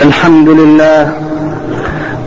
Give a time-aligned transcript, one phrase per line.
[0.00, 1.12] الحمد لله.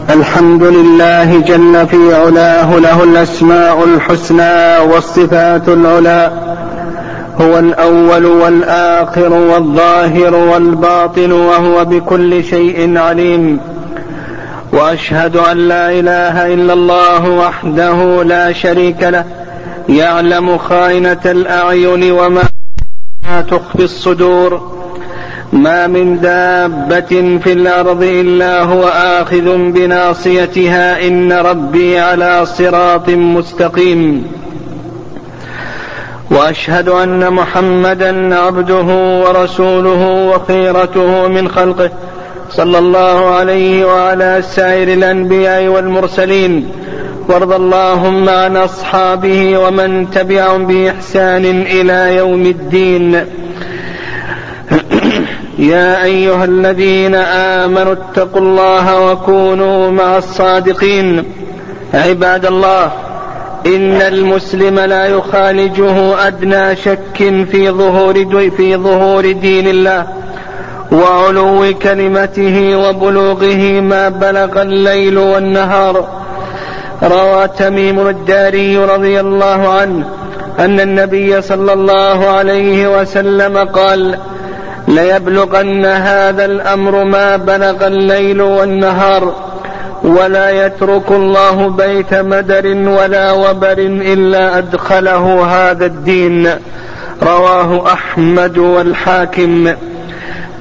[0.10, 6.32] الحمد لله جل في علاه له الأسماء الحسنى والصفات العلى.
[7.42, 13.60] هو الأول والآخر والظاهر والباطن وهو بكل شيء عليم.
[14.74, 19.26] وأشهد أن لا إله إلا الله وحده لا شريك له.
[19.90, 22.44] يعلم خائنة الأعين وما
[23.50, 24.75] تخفي الصدور.
[25.56, 34.26] ما من دابة في الأرض إلا هو آخذ بناصيتها إن ربي على صراط مستقيم.
[36.32, 41.90] وأشهد أن محمدا عبده ورسوله وخيرته من خلقه
[42.52, 46.72] صلى الله عليه وعلى سائر الأنبياء والمرسلين.
[47.30, 53.26] وارض اللهم عن أصحابه ومن تبعهم بإحسان إلى يوم الدين.
[55.58, 61.24] يا أيها الذين آمنوا اتقوا الله وكونوا مع الصادقين.
[61.94, 62.92] عباد الله
[63.66, 67.18] إن المسلم لا يخالجه أدنى شك
[67.52, 68.14] في ظهور
[68.58, 70.08] في ظهور دين الله
[70.92, 76.08] وعلو كلمته وبلوغه ما بلغ الليل والنهار.
[77.04, 80.06] روى تميم الداري رضي الله عنه
[80.60, 84.18] أن النبي صلى الله عليه وسلم قال
[84.88, 89.36] ليبلغن هذا الأمر ما بلغ الليل والنهار
[90.04, 93.78] ولا يترك الله بيت مدر ولا وبر
[94.14, 96.50] إلا أدخله هذا الدين.
[97.24, 99.74] رواه أحمد والحاكم.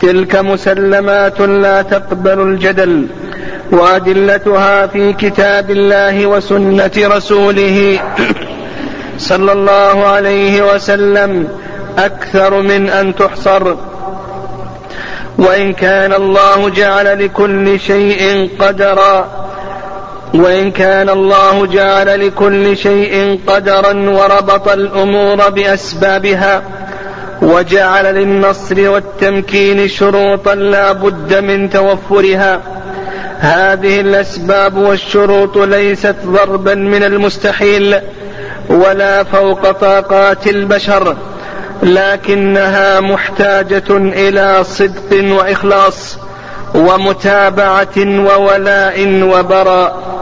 [0.00, 3.06] تلك مسلمات لا تقبل الجدل
[3.72, 8.00] وأدلتها في كتاب الله وسنة رسوله.
[9.18, 11.48] صلى الله عليه وسلم
[11.98, 13.74] أكثر من أن تحصر.
[15.38, 19.28] وإن كان الله جعل لكل شيء قدرا
[20.34, 26.62] وإن كان الله جعل لكل شيء قدرا وربط الأمور بأسبابها
[27.42, 32.60] وجعل للنصر والتمكين شروطا لا بد من توفرها.
[33.38, 38.00] هذه الأسباب والشروط ليست ضربا من المستحيل
[38.68, 41.16] ولا فوق طاقات البشر.
[41.82, 46.18] لكنها محتاجة إلى صدق وإخلاص
[46.74, 50.14] ومتابعة وولاء وبراء.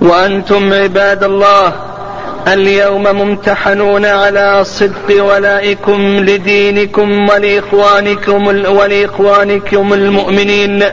[0.00, 1.72] وأنتم عباد الله
[2.48, 10.84] اليوم ممتحنون على صدق ولائكم لدينكم ولإخوانكم ولإخوانكم المؤمنين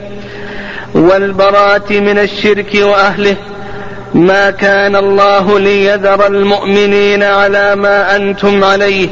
[0.95, 3.35] والبراءة من الشرك وأهله
[4.14, 9.10] ما كان الله ليذر المؤمنين على ما أنتم عليه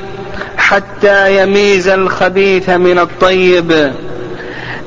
[0.58, 3.72] حتى يميز الخبيث من الطيب.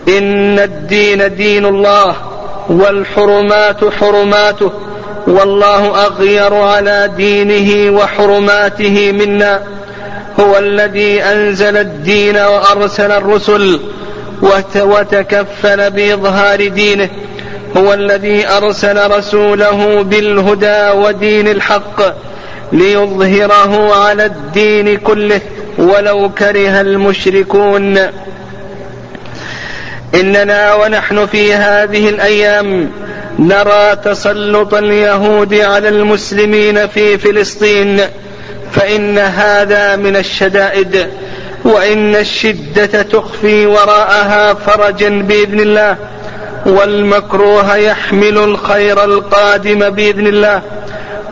[0.08, 2.16] إن الدين دين الله
[2.68, 4.72] والحرمات حرماته
[5.26, 9.62] والله أغير على دينه وحرماته منا.
[10.40, 13.80] هو الذي أنزل الدين وأرسل الرسل
[14.76, 17.10] وتكفل بإظهار دينه.
[17.76, 22.02] هو الذي أرسل رسوله بالهدى ودين الحق
[22.72, 25.40] ليظهره على الدين كله
[25.78, 27.98] ولو كره المشركون.
[30.14, 32.90] إننا ونحن في هذه الأيام
[33.38, 38.00] نرى تسلط اليهود على المسلمين في فلسطين
[38.72, 41.06] فإن هذا من الشدائد
[41.64, 45.96] وإن الشدة تخفي وراءها فرجا بإذن الله.
[46.66, 50.62] والمكروه يحمل الخير القادم بإذن الله.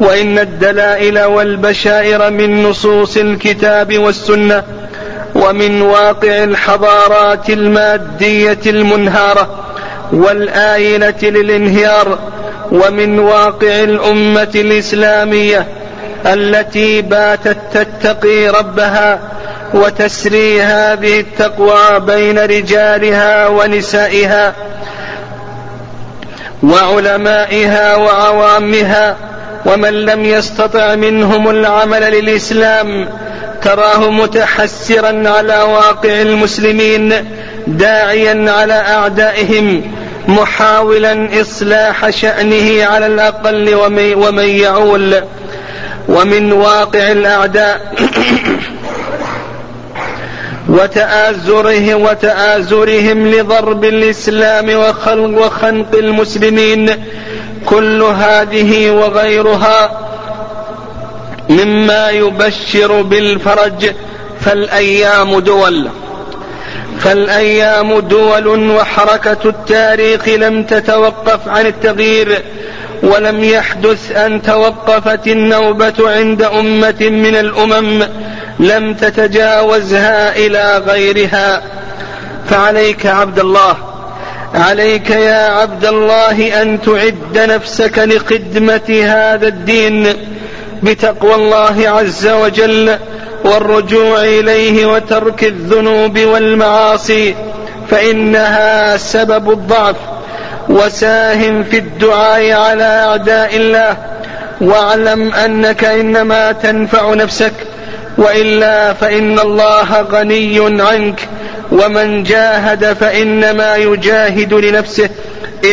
[0.00, 4.62] وإن الدلائل والبشائر من نصوص الكتاب والسنة
[5.34, 9.64] ومن واقع الحضارات المادية المنهارة
[10.12, 12.18] والاينه للانهيار
[12.72, 15.66] ومن واقع الأمة الإسلامية
[16.26, 19.18] التي باتت تتقي ربها
[19.74, 24.54] وتسري هذه التقوى بين رجالها ونسائها
[26.64, 29.16] وعلمائها وعوامها
[29.66, 33.08] ومن لم يستطع منهم العمل للإسلام
[33.62, 37.12] تراه متحسرا على واقع المسلمين
[37.66, 39.82] داعيا على أعدائهم
[40.28, 43.74] محاولا إصلاح شأنه على الأقل
[44.14, 45.22] ومن يعول.
[46.08, 47.80] ومن واقع الأعداء
[50.74, 56.90] وتآزرهم وتآزرهم لضرب الإسلام وخلق وخنق المسلمين.
[57.66, 60.00] كل هذه وغيرها
[61.50, 63.90] مما يبشر بالفرج
[64.40, 65.88] فالأيام دول.
[67.00, 72.42] فالأيام دول وحركة التاريخ لم تتوقف عن التغيير
[73.02, 78.04] ولم يحدث أن توقفت النوبة عند أمة من الأمم
[78.60, 81.62] لم تتجاوزها إلى غيرها.
[82.50, 83.76] فعليك عبد الله
[84.54, 90.06] عليك يا عبد الله أن تعد نفسك لخدمة هذا الدين
[90.82, 92.98] بتقوى الله عز وجل
[93.44, 97.34] والرجوع إليه وترك الذنوب والمعاصي
[97.90, 99.96] فإنها سبب الضعف.
[100.68, 103.96] وساهم في الدعاء على أعداء الله.
[104.60, 107.52] واعلم أنك إنما تنفع نفسك
[108.18, 111.28] وإلا فإن الله غني عنك.
[111.72, 115.08] ومن جاهد فإنما يجاهد لنفسه.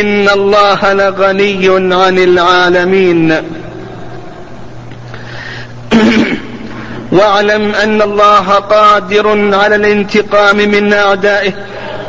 [0.00, 3.42] إن الله لغني عن العالمين.
[7.12, 11.52] واعلم أن الله قادر على الانتقام من أعدائه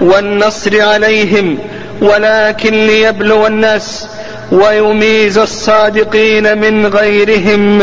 [0.02, 1.60] والنصر عليهم
[2.02, 4.08] ولكن ليبلو الناس
[4.52, 7.82] ويميز الصادقين من غيرهم.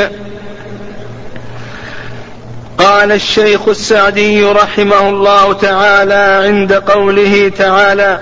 [2.78, 8.18] قال الشيخ السعدي رحمه الله تعالى عند قوله تعالى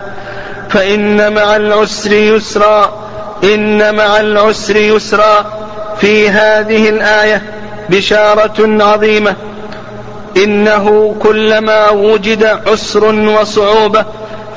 [0.70, 3.08] فإن مع العسر يسرا
[3.44, 5.46] إن مع العسر يسرا
[6.00, 7.42] في هذه الآية.
[7.88, 9.36] بشارة عظيمة.
[10.36, 14.04] إنه كلما وجد عسر وصعوبة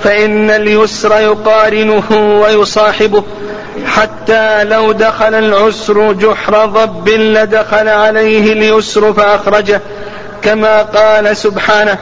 [0.04, 3.24] فإن اليسر يقارنه ويصاحبه.
[3.86, 9.81] حتى لو دخل العسر جحر ضب لدخل عليه اليسر فأخرجه.
[10.42, 11.98] كما قال سبحانه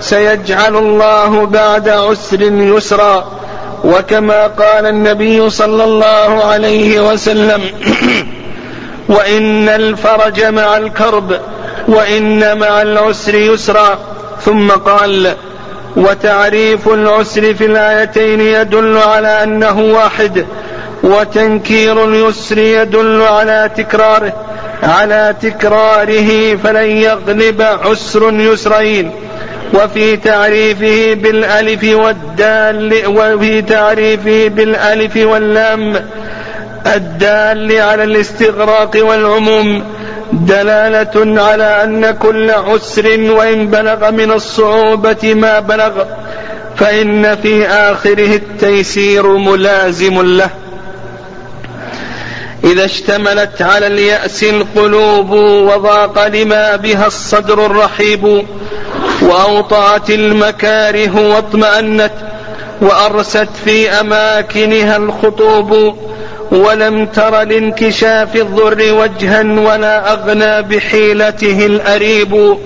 [0.00, 3.44] سيجعل الله بعد عسر يسرا.
[3.84, 7.62] وكما قال النبي صلى الله عليه وسلم
[9.08, 11.40] وإن الفرج مع الكرب
[11.88, 13.98] وإن مع العسر يسرا.
[14.40, 15.32] ثم قال
[15.96, 20.46] وتعريف العسر في الآيتين يدل على أنه واحد
[21.02, 24.32] وتنكير اليسر يدل على تكراره
[24.82, 29.10] على تكراره فلن يغلب عسر يسرين.
[29.74, 35.94] وفي تعريفه بالألف والدال وفي تعريفه بالألف واللام
[36.86, 39.84] الدال على الاستغراق والعموم
[40.32, 46.04] دلالة على أن كل عسر وإن بلغ من الصعوبة ما بلغ
[46.76, 50.50] فإن في آخره التيسير ملازم له.
[52.64, 58.44] إذا اشتملت على اليأس القلوب وضاق لما بها الصدر الرحيب
[59.22, 62.12] وأوطأت المكاره واطمأنت
[62.80, 65.96] وأرست في أماكنها الخطوب
[66.54, 72.56] ولم تر لانكشاف الضر وجها ولا أغنى بحيلته الأريب.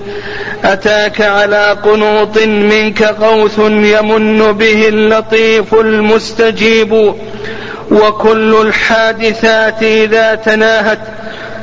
[0.63, 7.13] أتاك على قنوط منك غوث يمن به اللطيف المستجيب.
[7.91, 10.99] وكل الحادثات إذا تناهت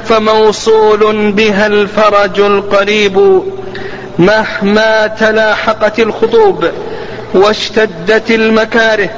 [0.04, 3.42] فموصول بها الفرج القريب.
[4.18, 6.64] مهما تلاحقت الخطوب
[7.34, 9.10] واشتدت المكاره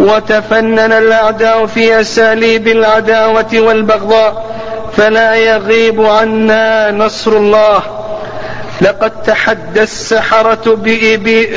[0.00, 4.50] وتفنن الأعداء في أساليب العداوة والبغضاء
[4.96, 7.82] فلا يغيب عنا نصر الله.
[8.80, 10.74] لقد تحدى السحرة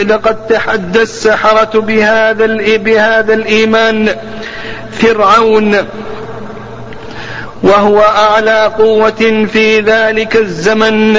[0.07, 2.45] لقد تحدى السحرة بهذا
[2.77, 4.15] بهذا الإيمان.
[4.91, 5.77] فرعون
[7.63, 11.17] وهو أعلى قوة في ذلك الزمن.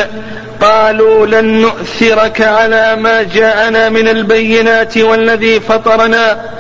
[0.61, 6.55] قالوا لن نؤثرك على ما جاءنا من البينات والذي فطرنا.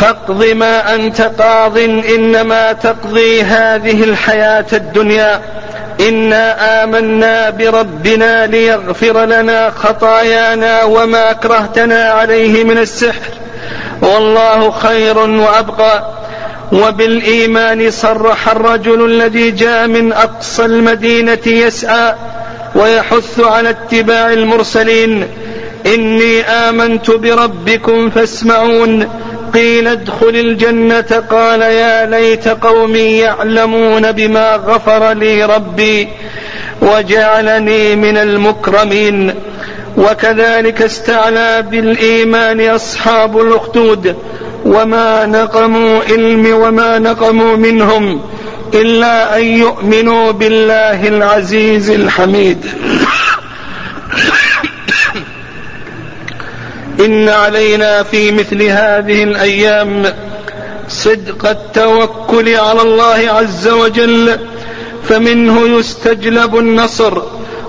[0.00, 1.78] فاقض ما أنت قاض
[2.14, 5.40] إنما تقضي هذه الحياة الدنيا.
[6.08, 13.30] إنا آمنا بربنا ليغفر لنا خطايانا وما أكرهتنا عليه من السحر.
[14.02, 16.04] والله خير وأبقى.
[16.72, 22.14] وبالإيمان صرح الرجل الذي جاء من أقصى المدينة يسعى
[22.74, 25.28] ويحث على اتباع المرسلين.
[25.86, 29.08] إني آمنت بربكم فاسمعون.
[29.54, 36.08] قيل ادخل الجنة قال يا ليت قومي يعلمون بما غفر لي ربي
[36.82, 39.34] وجعلني من المكرمين.
[39.96, 44.16] وكذلك استعلى بالإيمان أصحاب الأخدود.
[44.64, 48.20] وما نقموا علم وما نقموا منهم
[48.74, 52.66] إلا أن يؤمنوا بالله العزيز الحميد.
[57.00, 60.14] إن علينا في مثل هذه الأيام
[60.88, 64.38] صدق التوكل على الله عز وجل
[65.08, 67.22] فمنه يستجلب النصر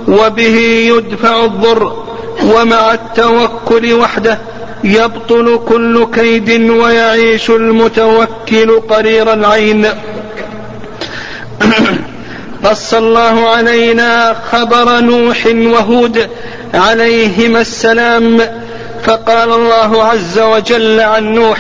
[0.07, 0.57] وبه
[0.95, 2.05] يدفع الضر
[2.43, 4.37] ومع التوكل وحده
[4.83, 9.85] يبطل كل كيد ويعيش المتوكل قرير العين.
[12.63, 16.29] قص الله علينا خبر نوح وهود
[16.73, 18.41] عليهما السلام
[19.03, 21.57] فقال الله عز وجل عن نوح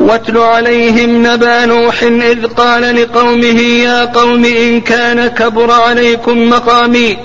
[0.00, 7.18] واتل عليهم نبأ نوح إذ قال لقومه يا قوم إن كان كبر عليكم مقامي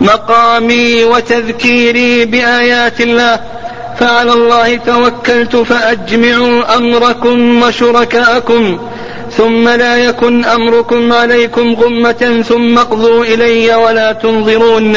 [0.00, 3.40] مقامي وتذكيري بآيات الله
[3.98, 8.78] فعلى الله توكلت فأجمعوا أمركم وشركاءكم.
[9.36, 14.96] ثم لا يكن أمركم عليكم غمة ثم اقضوا إلي ولا تنظرون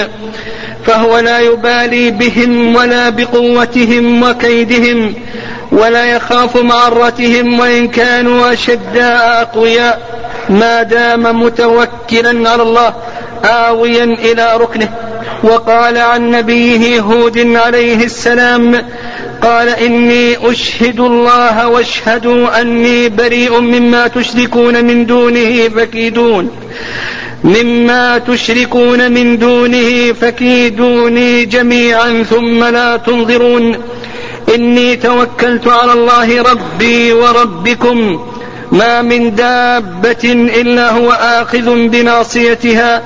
[0.86, 5.14] فهو لا يبالي بهم ولا بقوتهم وكيدهم
[5.72, 10.02] ولا يخاف معرتهم وإن كانوا أشداء أقوياء
[10.50, 12.94] ما دام متوكلا على الله
[13.44, 14.90] آويا إلى ركنه
[15.44, 18.86] وقال عن نبيه هود عليه السلام
[19.42, 26.52] قال إني أشهد الله واشهدوا أني بريء مما تشركون من دونه فكيدون.
[27.44, 33.78] مما تشركون من دونه فكيدوني جميعا ثم لا تنظرون.
[34.56, 38.26] إني توكلت على الله ربي وربكم.
[38.72, 43.02] ما من دابة إلا هو آخذ بناصيتها.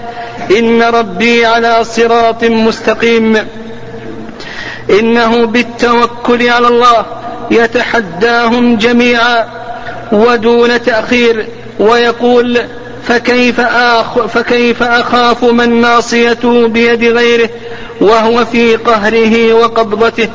[0.58, 3.48] إن ربي على صراط مستقيم.
[4.90, 7.06] إنه بالتوكل على الله
[7.52, 9.46] يتحداهم جميعا
[10.12, 11.48] ودون تأخير
[11.80, 12.62] ويقول
[13.08, 17.50] فكيف, آخ فكيف أخاف من ناصيته بيد غيره
[18.02, 20.30] وهو في قهره وقبضته؟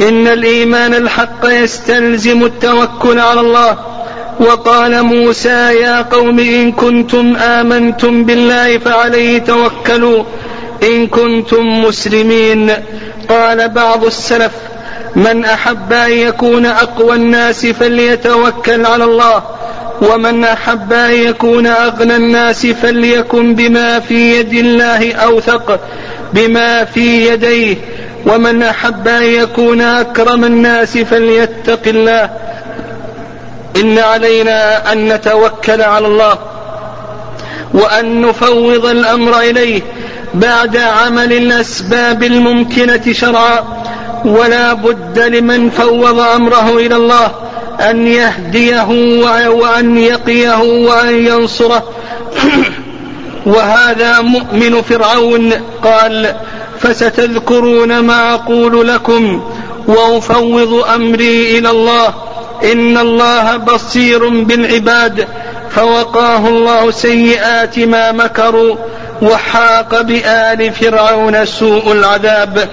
[0.00, 3.76] إن الإيمان الحق يستلزم التوكل على الله
[4.40, 10.24] وقال موسى يا قوم إن كنتم آمنتم بالله فعليه توكلوا.
[10.82, 12.70] إن كنتم مسلمين.
[13.28, 14.52] قال بعض السلف
[15.16, 19.42] من أحب أن يكون أقوى الناس فليتوكل على الله
[20.02, 25.80] ومن أحب أن يكون أغنى الناس فليكن بما في يد الله أوثق
[26.32, 27.76] بما في يديه
[28.26, 32.30] ومن أحب أن يكون أكرم الناس فليتق الله.
[33.76, 36.38] إن علينا أن نتوكل على الله
[37.74, 39.82] وأن نفوض الأمر إليه
[40.34, 43.64] بعد عمل الأسباب الممكنة شرعا.
[44.24, 47.30] ولا بد لمن فوض أمره إلى الله
[47.80, 48.86] أن يهديه
[49.48, 51.82] وأن يقيه وأن ينصره.
[53.46, 55.52] وهذا مؤمن فرعون
[55.84, 56.34] قال
[56.80, 59.42] فستذكرون ما أقول لكم
[59.86, 62.14] وأفوض أمري إلى الله
[62.64, 65.26] إن الله بصير بالعباد
[65.70, 68.76] فوقاه الله سيئات ما مكروا
[69.22, 72.68] وحاق بآل فرعون سوء العذاب.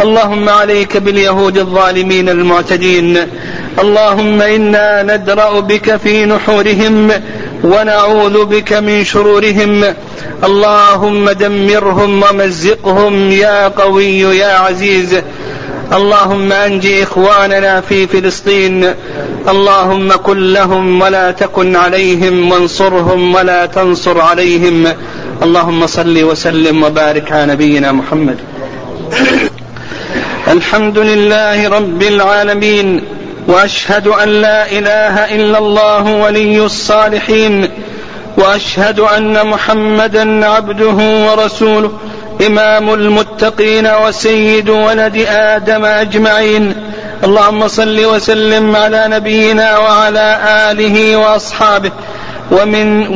[0.00, 3.26] اللهم عليك باليهود الظالمين المعتدين.
[3.80, 7.10] اللهم إنا ندرأ بك في نحورهم
[7.64, 9.94] ونعوذ بك من شرورهم.
[10.44, 15.22] اللهم دمرهم ومزقهم يا قوي يا عزيز.
[15.92, 18.94] اللهم انج إخواننا في فلسطين.
[19.48, 24.88] اللهم كن لهم ولا تكن عليهم وانصرهم ولا تنصر عليهم.
[25.42, 28.38] اللهم صل وسلم وبارك على نبينا محمد.
[30.56, 33.04] الحمد لله رب العالمين
[33.48, 37.68] وأشهد أن لا إله إلا الله ولي الصالحين
[38.36, 41.92] وأشهد أن محمدا عبده ورسوله.
[42.46, 46.74] إمام المتقين وسيد ولد آدم أجمعين.
[47.24, 50.38] اللهم صل وسلم على نبينا وعلى
[50.70, 51.90] آله وأصحابه.
[52.50, 53.08] ومن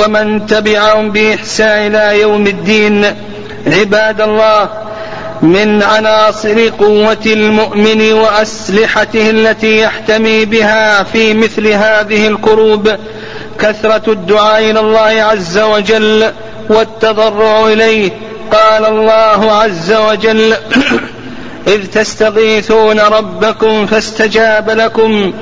[0.00, 3.04] ومن تبعهم بإحسان إلى يوم الدين.
[3.66, 4.68] عباد الله
[5.42, 12.96] من عناصر قوة المؤمن وأسلحته التي يحتمي بها في مثل هذه الكروب
[13.58, 16.32] كثرة الدعاء إلى الله عز وجل.
[16.68, 18.10] والتضرع إليه.
[18.52, 20.54] قال الله عز وجل
[21.66, 25.32] إذ تستغيثون ربكم فاستجاب لكم.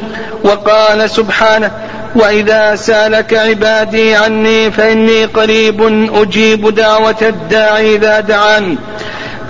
[0.44, 1.70] وقال سبحانه
[2.14, 8.76] وإذا سألك عبادي عني فإني قريب أجيب دعوة الداعي إذا دعان.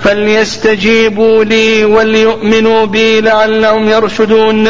[0.03, 4.69] فليستجيبوا لي وليؤمنوا بي لعلهم يرشدون.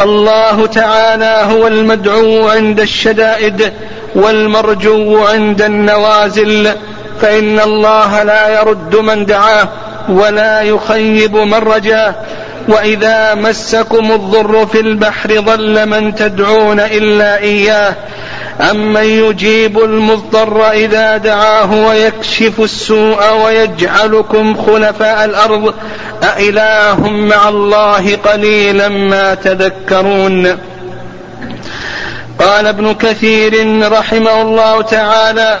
[0.00, 3.72] الله تعالى هو المدعو عند الشدائد.
[4.14, 6.70] والمرجو عند النوازل
[7.20, 9.68] فإن الله لا يرد من دعاه
[10.08, 12.14] ولا يخيب من رجاه.
[12.68, 17.94] وإذا مسكم الضر في البحر ضل من تدعون إلا إياه.
[18.70, 25.74] أمن يجيب المضطر إذا دعاه ويكشف السوء ويجعلكم خلفاء الأرض.
[26.22, 30.69] أإله مع الله قليلا ما تذكرون.
[32.40, 35.58] قال ابن كثير رحمه الله تعالى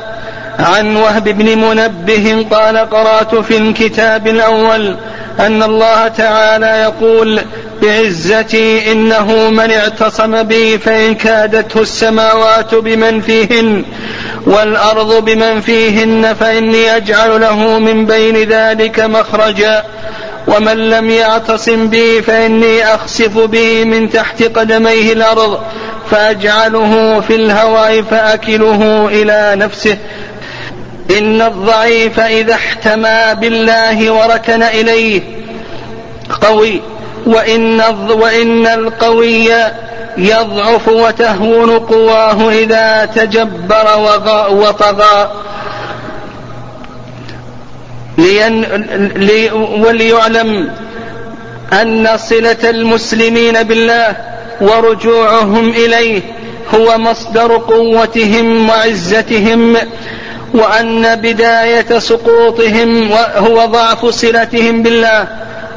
[0.58, 4.96] عن وهب بن منبه قال قرأت في الكتاب الأول
[5.40, 7.40] أن الله تعالى يقول
[7.82, 13.84] بعزتي إنه من اعتصم بي فإن كادته السماوات بمن فيهن
[14.46, 19.84] والأرض بمن فيهن فإني أجعل له من بين ذلك مخرجا
[20.48, 25.60] ومن لم يعتصم بي فإني أخسف به من تحت قدميه الأرض
[26.10, 29.96] فاجعله في الهواء فأكله إلى نفسه.
[31.18, 35.22] إن الضعيف إذا احتمى بالله وركن إليه.
[36.42, 36.82] قوي.
[37.26, 39.50] وإن وإن القوي
[40.16, 43.86] يضعف وتهون قواه إذا تجبر
[44.50, 45.30] وطغى.
[48.18, 48.62] لين
[49.16, 50.70] لي وليعلم
[51.72, 54.29] أن صلة المسلمين بالله
[54.60, 56.22] ورجوعهم إليه
[56.74, 59.76] هو مصدر قوتهم وعزتهم
[60.54, 65.26] وأن بداية سقوطهم هو ضعف صلتهم بالله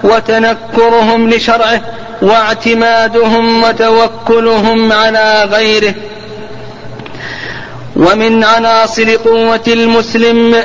[0.04, 1.82] وتنكرهم لشرعه
[2.22, 5.94] واعتمادهم وتوكلهم على غيره.
[7.96, 10.56] ومن عناصر قوة المسلم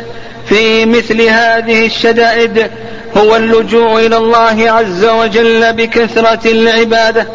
[0.48, 2.70] في مثل هذه الشدائد
[3.16, 7.26] هو اللجوء إلى الله عز وجل بكثرة العبادة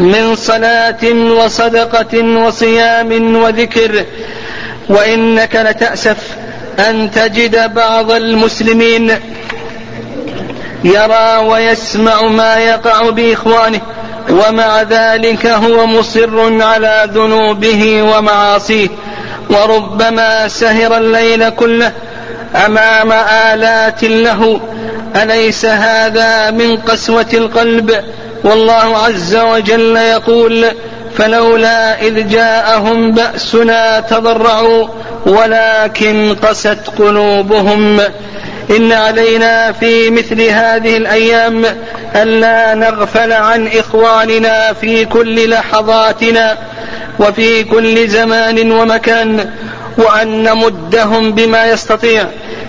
[0.00, 4.04] من صلاة وصدقة وصيام وذكر
[4.88, 6.16] وإنك لتأسف
[6.78, 9.12] أن تجد بعض المسلمين
[10.84, 13.80] يرى ويسمع ما يقع بإخوانه
[14.30, 18.88] ومع ذلك هو مصر على ذنوبه ومعاصيه.
[19.50, 21.92] وربما سهر الليل كله
[22.66, 23.12] أمام
[23.52, 24.60] آلات له
[25.16, 28.04] أليس هذا من قسوة القلب؟
[28.44, 30.66] والله عز وجل يقول
[31.18, 34.88] فلولا إذ جاءهم بأسنا تضرعوا
[35.26, 38.00] ولكن قست قلوبهم
[38.76, 41.64] إن علينا في مثل هذه الأيام
[42.16, 46.58] ألا نغفل عن إخواننا في كل لحظاتنا
[47.18, 49.50] وفي كل زمان ومكان
[50.00, 52.24] وأن نمدهم بما يستطيع.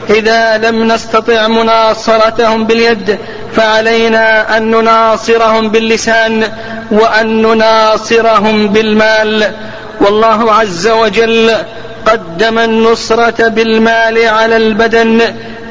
[0.10, 3.18] إذا لم نستطع مناصرتهم باليد
[3.56, 6.44] فعلينا أن نناصرهم باللسان
[6.92, 9.52] وأن نناصرهم بالمال.
[10.02, 11.52] والله عز وجل
[12.06, 15.22] قدم النصرة بالمال على البدن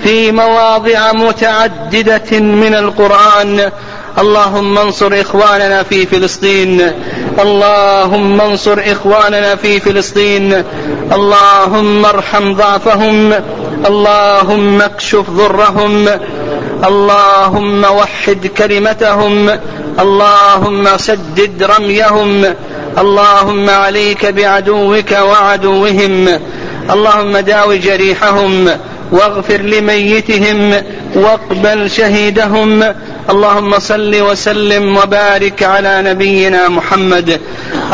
[0.03, 3.71] في مواضع متعددة من القرآن.
[4.19, 6.93] اللهم انصر إخواننا في فلسطين.
[7.39, 10.65] اللهم انصر إخواننا في فلسطين.
[11.13, 13.33] اللهم ارحم ضعفهم.
[13.87, 16.09] اللهم اكشف ضرهم.
[16.85, 19.51] اللهم وحد كلمتهم.
[20.01, 22.55] اللهم سدد رميهم.
[22.99, 26.29] اللهم عليك بعدوك وعدوهم.
[26.91, 28.71] اللهم داوي جريحهم
[29.13, 30.75] واغفر لميتهم
[31.15, 32.85] واقبل شهيدهم.
[33.31, 37.41] اللهم صل وسلم وبارك على نبينا محمد.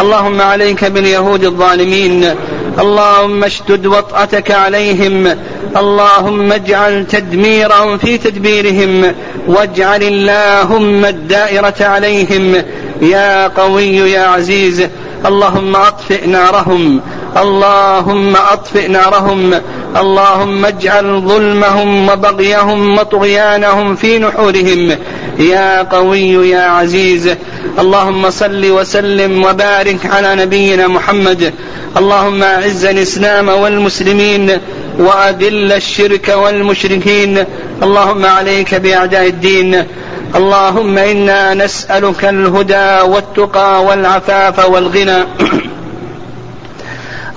[0.01, 2.35] اللهم عليك باليهود الظالمين.
[2.79, 5.37] اللهم اشدد وطأتك عليهم.
[5.77, 9.15] اللهم اجعل تدميرهم في تدبيرهم.
[9.49, 12.63] واجعل اللهم الدائرة عليهم.
[13.03, 14.87] يا قوي يا عزيز
[15.27, 17.01] اللهم أطفئ نارهم.
[17.37, 19.61] اللهم أطفئ نارهم
[19.97, 24.97] اللهم اجعل ظلمهم وبغيهم وطغيانهم في نحورهم.
[25.39, 27.31] يا قوي يا عزيز
[27.79, 31.53] اللهم صل وسلم وبارك على نبينا محمد.
[31.97, 34.59] اللهم أعز الإسلام والمسلمين
[34.99, 37.45] وأذل الشرك والمشركين.
[37.83, 39.85] اللهم عليك بأعداء الدين.
[40.37, 45.25] اللهم إنا نسألك الهدى والتقى والعفاف والغنى.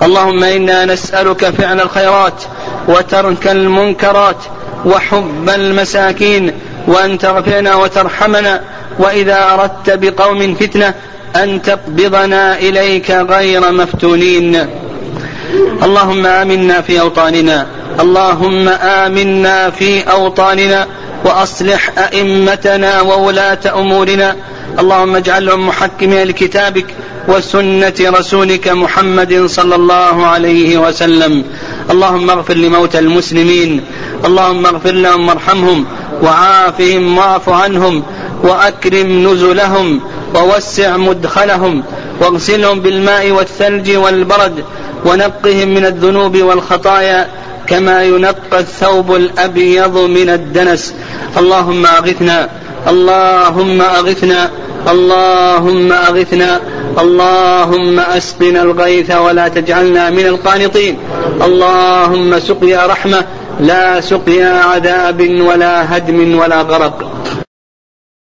[0.02, 2.42] اللهم إنا نسألك فعل الخيرات
[2.88, 4.44] وترك المنكرات
[4.84, 6.52] وحب المساكين
[6.86, 8.60] وأن تغفرنا وترحمنا
[8.98, 10.94] وإذا أردت بقوم فتنة
[11.36, 14.66] أن تقبضنا إليك غير مفتونين.
[15.82, 17.66] اللهم آمنا في أوطاننا.
[18.00, 20.86] اللهم آمنا في أوطاننا.
[21.24, 24.36] وأصلح أئمتنا وولاة أمورنا.
[24.78, 26.86] اللهم اجعلهم محكمين لكتابك
[27.28, 31.44] وسنة رسولك محمد صلى الله عليه وسلم.
[31.90, 33.80] اللهم اغفر لموتى المسلمين.
[34.24, 35.86] اللهم اغفر لهم وارحمهم
[36.22, 38.02] وعافهم واعف عنهم
[38.42, 40.00] وأكرم نزلهم
[40.34, 41.84] ووسع مدخلهم
[42.20, 44.64] واغسلهم بالماء والثلج والبرد
[45.04, 47.28] ونقهم من الذنوب والخطايا
[47.66, 50.94] كما ينقى الثوب الأبيض من الدنس.
[51.38, 52.48] اللهم أغثنا
[52.88, 54.50] اللهم أغثنا
[54.90, 56.60] اللهم أغثنا
[56.98, 60.98] اللهم أسقنا الغيث ولا تجعلنا من القانطين.
[61.44, 63.24] اللهم سقيا رحمة
[63.60, 66.96] لا سقيا عذاب ولا هدم ولا غرق.